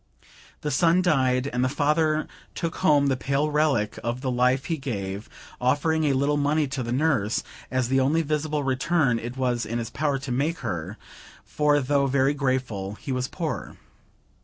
The 0.61 0.71
son 0.71 1.03
died; 1.03 1.45
and 1.53 1.63
the 1.63 1.69
father 1.69 2.27
took 2.55 2.77
home 2.77 3.05
the 3.05 3.15
pale 3.15 3.51
relic 3.51 3.99
of 4.03 4.21
the 4.21 4.31
life 4.31 4.65
he 4.65 4.77
gave, 4.79 5.29
offering 5.61 6.05
a 6.05 6.13
little 6.13 6.37
money 6.37 6.65
to 6.69 6.81
the 6.81 6.91
nurse, 6.91 7.43
as 7.69 7.87
the 7.87 7.99
only 7.99 8.23
visible 8.23 8.63
return 8.63 9.19
it 9.19 9.37
was 9.37 9.63
in 9.63 9.77
his 9.77 9.91
power 9.91 10.17
to 10.17 10.31
make 10.31 10.57
her; 10.61 10.97
for 11.45 11.79
though 11.79 12.07
very 12.07 12.33
grateful, 12.33 12.95
he 12.95 13.11
was 13.11 13.27
poor. 13.27 13.75